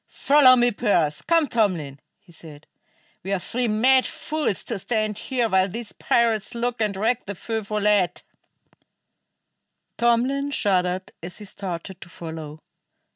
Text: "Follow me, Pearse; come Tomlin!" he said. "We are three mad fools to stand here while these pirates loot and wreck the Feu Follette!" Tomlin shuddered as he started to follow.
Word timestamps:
"Follow 0.07 0.55
me, 0.55 0.71
Pearse; 0.71 1.21
come 1.21 1.45
Tomlin!" 1.45 1.99
he 2.17 2.31
said. 2.31 2.65
"We 3.21 3.31
are 3.33 3.37
three 3.37 3.67
mad 3.67 4.03
fools 4.03 4.63
to 4.63 4.79
stand 4.79 5.19
here 5.19 5.47
while 5.47 5.69
these 5.69 5.91
pirates 5.91 6.55
loot 6.55 6.77
and 6.79 6.97
wreck 6.97 7.27
the 7.27 7.35
Feu 7.35 7.61
Follette!" 7.61 8.23
Tomlin 9.99 10.49
shuddered 10.49 11.11
as 11.21 11.37
he 11.37 11.45
started 11.45 12.01
to 12.01 12.09
follow. 12.09 12.57